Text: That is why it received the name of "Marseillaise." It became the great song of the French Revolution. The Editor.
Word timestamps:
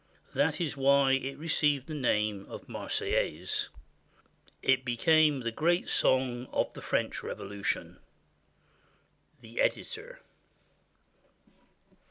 That 0.33 0.59
is 0.59 0.75
why 0.75 1.11
it 1.11 1.37
received 1.37 1.85
the 1.85 1.93
name 1.93 2.47
of 2.49 2.67
"Marseillaise." 2.67 3.69
It 4.63 4.83
became 4.83 5.41
the 5.41 5.51
great 5.51 5.89
song 5.89 6.47
of 6.51 6.73
the 6.73 6.81
French 6.81 7.21
Revolution. 7.21 7.99
The 9.41 9.61
Editor. 9.61 10.21